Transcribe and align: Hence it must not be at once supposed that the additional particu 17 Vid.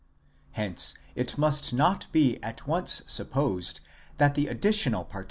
Hence 0.53 0.95
it 1.13 1.37
must 1.37 1.73
not 1.73 2.11
be 2.11 2.41
at 2.41 2.65
once 2.65 3.03
supposed 3.05 3.81
that 4.17 4.33
the 4.33 4.47
additional 4.47 5.03
particu 5.03 5.07
17 5.09 5.11
Vid. 5.13 5.19